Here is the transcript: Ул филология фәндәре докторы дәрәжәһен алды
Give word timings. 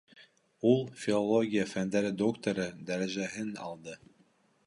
Ул 0.69 0.79
филология 1.01 1.65
фәндәре 1.73 2.11
докторы 2.23 2.67
дәрәжәһен 2.89 3.55
алды 3.69 3.97